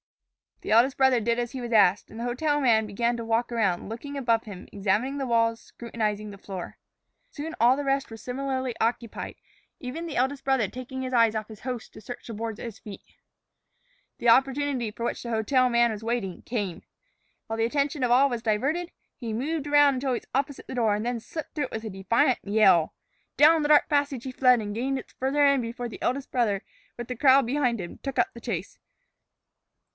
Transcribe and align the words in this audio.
The 0.61 0.71
eldest 0.71 0.97
brother 0.97 1.19
did 1.19 1.37
as 1.39 1.51
he 1.53 1.61
was 1.61 1.71
asked, 1.73 2.09
and 2.09 2.19
the 2.19 2.23
hotel 2.23 2.59
man 2.61 2.85
began 2.85 3.17
to 3.17 3.25
walk 3.25 3.51
about, 3.51 3.81
looking 3.81 4.15
above 4.17 4.43
him, 4.43 4.67
examining 4.71 5.17
the 5.17 5.27
walls, 5.27 5.59
scrutinizing 5.59 6.29
the 6.29 6.37
floor. 6.39 6.77
Soon 7.31 7.55
all 7.59 7.75
the 7.75 7.83
rest 7.83 8.09
were 8.09 8.17
similarly 8.17 8.75
occupied, 8.79 9.35
even 9.79 10.05
the 10.05 10.15
eldest 10.17 10.43
brother 10.43 10.67
taking 10.67 11.01
his 11.01 11.13
eyes 11.13 11.35
off 11.35 11.47
his 11.47 11.61
host 11.61 11.93
to 11.93 12.01
search 12.01 12.25
the 12.27 12.33
boards 12.33 12.59
at 12.59 12.65
his 12.65 12.79
feet. 12.79 13.01
The 14.17 14.29
opportunity 14.29 14.89
for 14.91 15.03
which 15.03 15.21
the 15.23 15.31
hotel 15.31 15.69
man 15.69 15.91
was 15.91 16.03
waiting 16.03 16.43
came. 16.43 16.83
While 17.47 17.57
the 17.57 17.65
attention 17.65 18.03
of 18.03 18.11
all 18.11 18.29
was 18.29 18.43
diverted, 18.43 18.91
he 19.15 19.33
moved 19.33 19.65
around 19.67 19.95
until 19.95 20.11
he 20.13 20.19
was 20.21 20.27
opposite 20.33 20.67
the 20.67 20.75
door, 20.75 20.95
and 20.95 21.05
then 21.05 21.19
slipped 21.19 21.53
through 21.55 21.65
it 21.65 21.71
with 21.71 21.83
a 21.85 21.89
defiant 21.91 22.39
yell. 22.43 22.93
Down 23.37 23.61
the 23.63 23.69
dark 23.69 23.87
passage 23.89 24.23
he 24.25 24.31
fled, 24.31 24.59
and 24.61 24.75
gained 24.75 24.99
its 24.99 25.13
farther 25.13 25.45
end 25.45 25.61
before 25.63 25.89
the 25.89 26.01
eldest 26.01 26.31
brother, 26.31 26.63
with 26.97 27.07
the 27.07 27.15
crowd 27.15 27.45
behind 27.47 27.79
him, 27.81 27.99
took 27.99 28.17
up 28.19 28.33
the 28.33 28.41
chase. 28.41 28.77